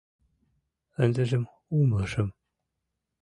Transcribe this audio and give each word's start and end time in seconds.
Ындыжым 1.03 1.43
умылышым. 1.77 2.27